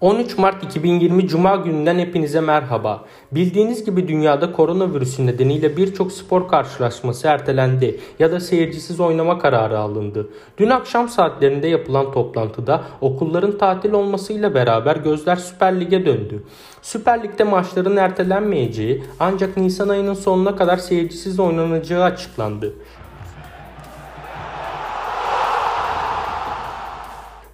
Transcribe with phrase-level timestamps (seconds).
[0.00, 3.04] 13 Mart 2020 Cuma gününden hepinize merhaba.
[3.32, 10.28] Bildiğiniz gibi dünyada koronavirüsü nedeniyle birçok spor karşılaşması ertelendi ya da seyircisiz oynama kararı alındı.
[10.58, 16.42] Dün akşam saatlerinde yapılan toplantıda okulların tatil olmasıyla beraber gözler Süper Lig'e döndü.
[16.82, 22.74] Süper Lig'de maçların ertelenmeyeceği ancak Nisan ayının sonuna kadar seyircisiz oynanacağı açıklandı.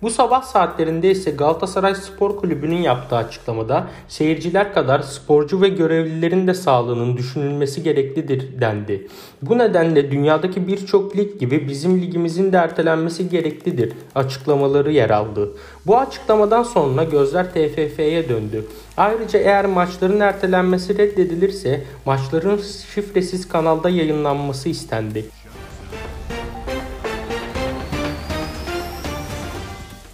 [0.03, 6.55] Bu sabah saatlerinde ise Galatasaray Spor Kulübü'nün yaptığı açıklamada seyirciler kadar sporcu ve görevlilerin de
[6.55, 9.09] sağlığının düşünülmesi gereklidir dendi.
[9.43, 15.51] Bu nedenle dünyadaki birçok lig gibi bizim ligimizin de ertelenmesi gereklidir açıklamaları yer aldı.
[15.87, 18.65] Bu açıklamadan sonra gözler TFF'ye döndü.
[18.97, 22.61] Ayrıca eğer maçların ertelenmesi reddedilirse maçların
[22.95, 25.25] şifresiz kanalda yayınlanması istendi.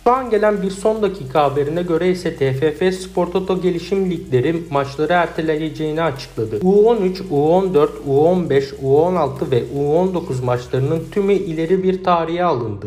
[0.08, 5.12] Şu an gelen bir son dakika haberine göre ise TFF Spor Toto gelişim ligleri maçları
[5.12, 6.58] erteleyeceğini açıkladı.
[6.58, 12.86] U13, U14, U15, U16 ve U19 maçlarının tümü ileri bir tarihe alındı.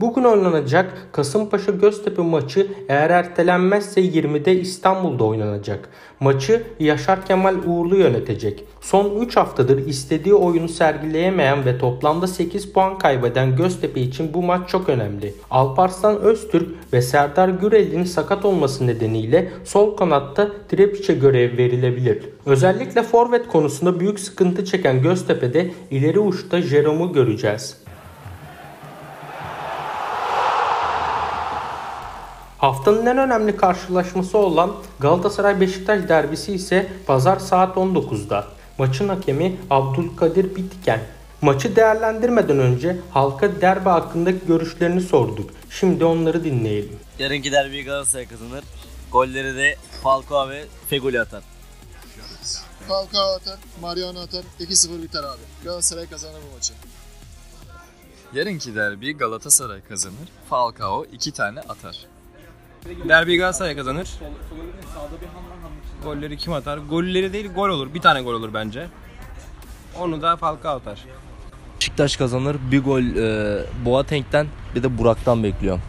[0.00, 5.88] Bugün oynanacak Kasımpaşa Göztepe maçı eğer ertelenmezse 20'de İstanbul'da oynanacak.
[6.20, 8.64] Maçı Yaşar Kemal Uğurlu yönetecek.
[8.80, 14.68] Son 3 haftadır istediği oyunu sergileyemeyen ve toplamda 8 puan kaybeden Göztepe için bu maç
[14.68, 15.34] çok önemli.
[15.50, 22.28] Alparslan Öztürk ve Serdar Gürel'in sakat olması nedeniyle sol kanatta Trepiç'e görev verilebilir.
[22.46, 27.83] Özellikle forvet konusunda büyük sıkıntı çeken Göztepe'de ileri uçta Jerome'u göreceğiz.
[32.64, 38.46] Haftanın en önemli karşılaşması olan Galatasaray-Beşiktaş derbisi ise pazar saat 19'da.
[38.78, 41.00] Maçın hakemi Abdülkadir Bitken.
[41.42, 45.50] Maçı değerlendirmeden önce halka derbi hakkındaki görüşlerini sorduk.
[45.70, 46.98] Şimdi onları dinleyelim.
[47.18, 48.64] Yarınki derbi Galatasaray kazanır.
[49.12, 51.42] Golleri de Falcao ve Fegoli atar.
[52.88, 54.44] Falcao atar, Mariano atar.
[54.60, 55.42] 2-0 biter abi.
[55.64, 56.72] Galatasaray kazanır bu maçı.
[58.34, 60.28] Yarınki derbi Galatasaray kazanır.
[60.50, 62.14] Falcao iki tane atar.
[63.08, 64.08] Derbi Galatasaray kazanır.
[66.04, 66.78] Golleri kim atar?
[66.78, 67.94] Golleri değil gol olur.
[67.94, 68.86] Bir tane gol olur bence.
[70.00, 71.04] Onu da Falcao atar.
[71.80, 72.56] Beşiktaş kazanır.
[72.70, 75.82] Bir gol e, Boateng'den bir de Burak'tan bekliyorum.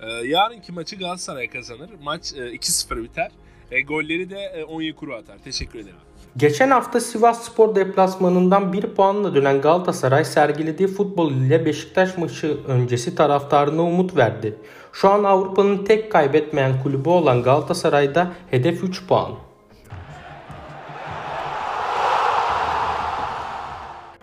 [0.00, 1.90] Ee, yarınki maçı Galatasaray kazanır.
[2.02, 3.30] Maç e, 2-0 biter.
[3.70, 5.38] E, golleri de e, Onyekuru atar.
[5.44, 5.96] Teşekkür ederim.
[6.36, 13.14] Geçen hafta Sivas Spor deplasmanından 1 puanla dönen Galatasaray sergilediği futbol ile Beşiktaş maçı öncesi
[13.14, 14.56] taraftarına umut verdi.
[14.92, 19.30] Şu an Avrupa'nın tek kaybetmeyen kulübü olan Galatasaray'da hedef 3 puan.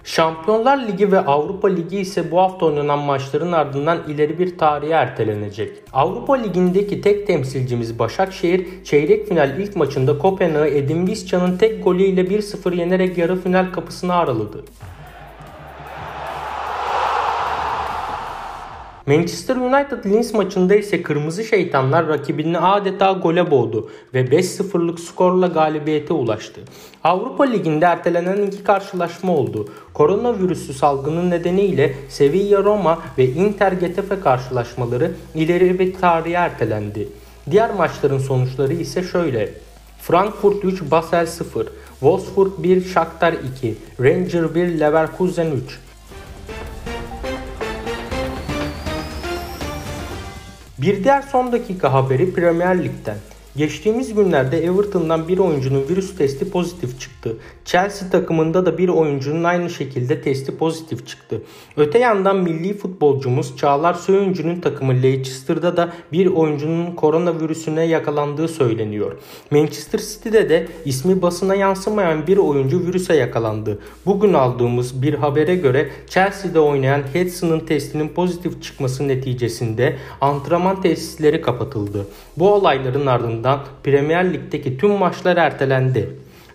[0.03, 5.77] Şampiyonlar Ligi ve Avrupa Ligi ise bu hafta oynanan maçların ardından ileri bir tarihe ertelenecek.
[5.93, 12.75] Avrupa Ligi'ndeki tek temsilcimiz Başakşehir çeyrek final ilk maçında Kopenhag'ı Edin Visca'nın tek golüyle 1-0
[12.75, 14.63] yenerek yarı final kapısını araladı.
[19.07, 26.13] Manchester United Leeds maçında ise Kırmızı Şeytanlar rakibini adeta gole boğdu ve 5-0'lık skorla galibiyete
[26.13, 26.61] ulaştı.
[27.03, 29.69] Avrupa Ligi'nde ertelenen iki karşılaşma oldu.
[29.93, 37.07] Koronavirüsü salgını nedeniyle Sevilla Roma ve Inter Getafe karşılaşmaları ileri bir tarihe ertelendi.
[37.51, 39.53] Diğer maçların sonuçları ise şöyle.
[40.01, 41.67] Frankfurt 3, Basel 0,
[41.99, 45.79] Wolfsburg 1, Shakhtar 2, Ranger 1, Leverkusen 3,
[50.77, 53.17] Bir diğer son dakika haberi Premier Lig'den.
[53.57, 57.37] Geçtiğimiz günlerde Everton'dan bir oyuncunun virüs testi pozitif çıktı.
[57.65, 61.41] Chelsea takımında da bir oyuncunun aynı şekilde testi pozitif çıktı.
[61.77, 69.17] Öte yandan milli futbolcumuz Çağlar Söyüncü'nün takımı Leicester'da da bir oyuncunun koronavirüsüne yakalandığı söyleniyor.
[69.51, 73.79] Manchester City'de de ismi basına yansımayan bir oyuncu virüse yakalandı.
[74.05, 82.07] Bugün aldığımız bir habere göre Chelsea'de oynayan Hudson'ın testinin pozitif çıkması neticesinde antrenman tesisleri kapatıldı.
[82.37, 83.46] Bu olayların ardından
[83.83, 86.09] Premier Lig'deki tüm maçlar ertelendi.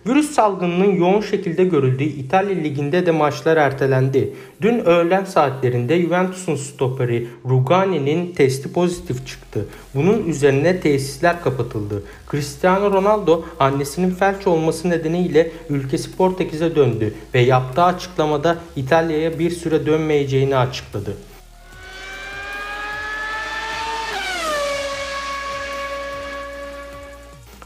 [0.07, 4.33] Virüs salgınının yoğun şekilde görüldüğü İtalya Ligi'nde de maçlar ertelendi.
[4.61, 9.65] Dün öğlen saatlerinde Juventus'un stoperi Rugani'nin testi pozitif çıktı.
[9.95, 12.03] Bunun üzerine tesisler kapatıldı.
[12.31, 19.85] Cristiano Ronaldo annesinin felç olması nedeniyle ülkesi Portekiz'e döndü ve yaptığı açıklamada İtalya'ya bir süre
[19.85, 21.13] dönmeyeceğini açıkladı.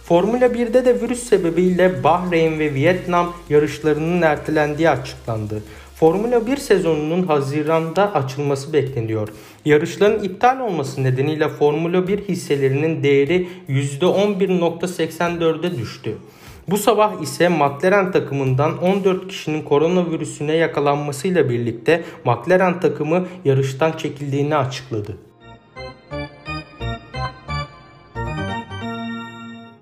[0.08, 5.64] Formula 1'de de virüs sebebiyle Bahreyn ve Vietnam yarışlarının ertelendiği açıklandı.
[5.96, 9.30] Formula 1 sezonunun Haziran'da açılması bekleniyor.
[9.66, 16.16] Yarışların iptal olması nedeniyle Formula 1 hisselerinin değeri %11.84'e düştü.
[16.68, 25.27] Bu sabah ise McLaren takımından 14 kişinin koronavirüsüne yakalanmasıyla birlikte McLaren takımı yarıştan çekildiğini açıkladı.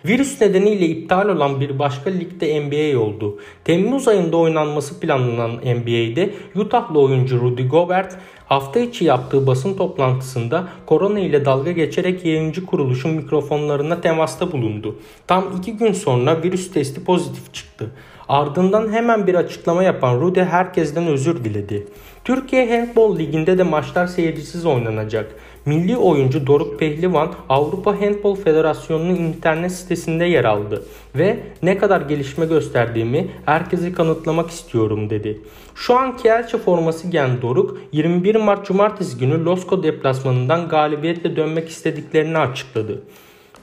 [0.08, 3.40] Virüs nedeniyle iptal olan bir başka lig de NBA oldu.
[3.64, 11.20] Temmuz ayında oynanması planlanan NBA'de Utah'lı oyuncu Rudy Gobert hafta içi yaptığı basın toplantısında korona
[11.20, 14.96] ile dalga geçerek yayıncı kuruluşun mikrofonlarına temasta bulundu.
[15.28, 17.92] Tam iki gün sonra virüs testi pozitif çıktı.
[18.30, 21.88] Ardından hemen bir açıklama yapan Rudy herkesten özür diledi.
[22.24, 25.36] Türkiye Handball Ligi'nde de maçlar seyircisiz oynanacak.
[25.66, 30.86] Milli oyuncu Doruk Pehlivan Avrupa Handball Federasyonu'nun internet sitesinde yer aldı
[31.16, 35.42] ve ne kadar gelişme gösterdiğimi herkese kanıtlamak istiyorum dedi.
[35.76, 42.38] Şu an Kielce forması giyen Doruk 21 Mart Cumartesi günü Losko deplasmanından galibiyetle dönmek istediklerini
[42.38, 43.04] açıkladı.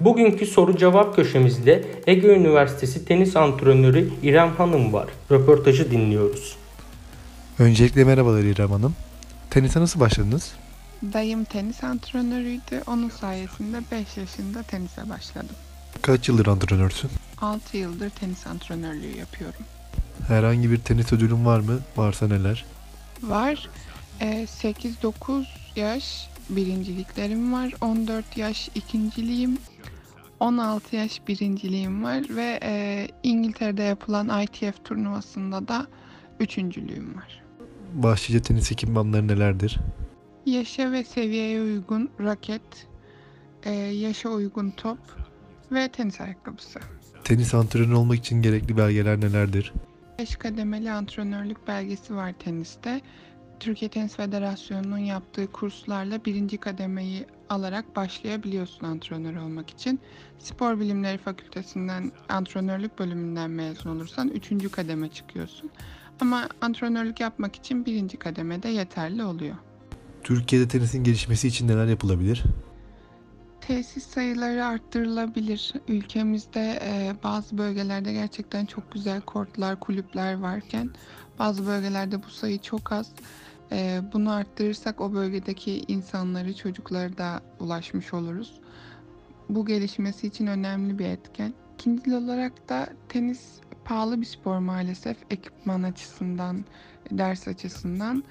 [0.00, 5.08] Bugünkü soru cevap köşemizde Ege Üniversitesi tenis antrenörü İrem Hanım var.
[5.30, 6.56] Röportajı dinliyoruz.
[7.58, 8.94] Öncelikle merhabalar İrem Hanım.
[9.50, 10.61] Tenise nasıl başladınız?
[11.02, 12.82] Dayım tenis antrenörüydü.
[12.86, 15.56] Onun sayesinde 5 yaşında tenise başladım.
[16.02, 17.10] Kaç yıldır antrenörsün?
[17.40, 19.64] 6 yıldır tenis antrenörlüğü yapıyorum.
[20.28, 21.78] Herhangi bir tenis ödülün var mı?
[21.96, 22.64] Varsa neler?
[23.22, 23.68] Var.
[24.20, 25.44] E, 8-9
[25.76, 27.72] yaş birinciliklerim var.
[27.80, 29.58] 14 yaş ikinciliğim.
[30.40, 35.86] 16 yaş birinciliğim var ve e, İngiltere'de yapılan ITF turnuvasında da
[36.40, 37.42] üçüncülüğüm var.
[37.94, 39.78] Başlıca tenis ekipmanları nelerdir?
[40.46, 42.86] Yaşa ve seviyeye uygun raket,
[43.62, 44.98] e, yaşa uygun top
[45.72, 46.80] ve tenis ayakkabısı.
[47.24, 49.72] Tenis antrenörü olmak için gerekli belgeler nelerdir?
[50.18, 53.00] 5 kademeli antrenörlük belgesi var teniste.
[53.60, 60.00] Türkiye Tenis Federasyonu'nun yaptığı kurslarla birinci kademeyi alarak başlayabiliyorsun antrenör olmak için.
[60.38, 65.70] Spor Bilimleri Fakültesinden antrenörlük bölümünden mezun olursan üçüncü kademe çıkıyorsun.
[66.20, 69.56] Ama antrenörlük yapmak için birinci kademede yeterli oluyor.
[70.24, 72.42] Türkiye'de tenisin gelişmesi için neler yapılabilir?
[73.60, 75.72] Tesis sayıları arttırılabilir.
[75.88, 80.90] Ülkemizde e, bazı bölgelerde gerçekten çok güzel kortlar, kulüpler varken
[81.38, 83.12] bazı bölgelerde bu sayı çok az.
[83.72, 88.60] E, bunu arttırırsak o bölgedeki insanları, çocukları da ulaşmış oluruz.
[89.48, 91.54] Bu gelişmesi için önemli bir etken.
[91.74, 93.40] İkinci olarak da tenis
[93.84, 96.64] pahalı bir spor maalesef ekipman açısından,
[97.10, 98.24] ders açısından.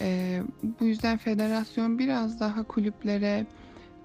[0.00, 0.40] E,
[0.80, 3.46] bu yüzden federasyon biraz daha kulüplere,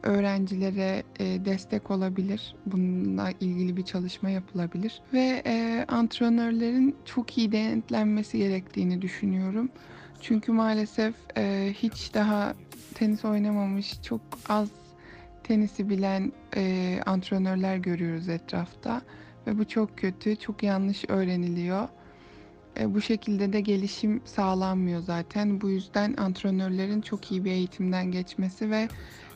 [0.04, 2.56] öğrencilere e, destek olabilir.
[2.66, 5.02] Bununla ilgili bir çalışma yapılabilir.
[5.14, 9.70] Ve e, antrenörlerin çok iyi denetlenmesi gerektiğini düşünüyorum.
[10.22, 12.54] Çünkü maalesef e, hiç daha
[12.94, 14.70] tenis oynamamış, çok az
[15.44, 19.02] tenisi bilen e, antrenörler görüyoruz etrafta.
[19.48, 21.88] Ve bu çok kötü, çok yanlış öğreniliyor.
[22.80, 25.62] E, bu şekilde de gelişim sağlanmıyor zaten.
[25.62, 28.88] Bu yüzden antrenörlerin çok iyi bir eğitimden geçmesi ve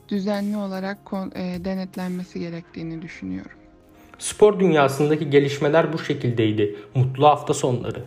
[0.09, 0.97] düzenli olarak
[1.35, 3.57] e, denetlenmesi gerektiğini düşünüyorum.
[4.17, 6.75] Spor dünyasındaki gelişmeler bu şekildeydi.
[6.95, 8.03] Mutlu hafta sonları.